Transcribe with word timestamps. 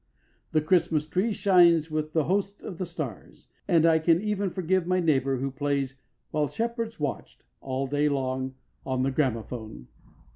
The 0.51 0.61
Christmas 0.61 1.05
tree 1.05 1.31
shines 1.31 1.91
with 1.91 2.11
the 2.13 2.23
host 2.23 2.63
of 2.63 2.79
the 2.79 2.87
stars, 2.87 3.49
and 3.67 3.85
I 3.85 3.99
can 3.99 4.19
even 4.19 4.49
forgive 4.49 4.87
my 4.87 4.99
neighbour 4.99 5.37
who 5.37 5.51
plays 5.51 6.01
"While 6.31 6.47
shepherds 6.47 6.99
watched" 6.99 7.43
all 7.61 7.85
day 7.85 8.09
long 8.09 8.55
on 8.83 9.03
the 9.03 9.11
gramophone. 9.11 9.89